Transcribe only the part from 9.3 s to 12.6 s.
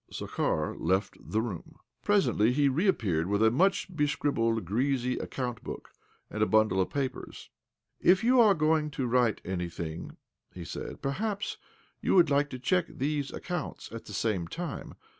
anything," he said," perhaps you would like to